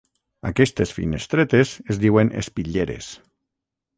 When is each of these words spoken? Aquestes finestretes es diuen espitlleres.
Aquestes 0.49 0.93
finestretes 0.99 1.75
es 1.95 2.01
diuen 2.05 2.33
espitlleres. 2.41 3.13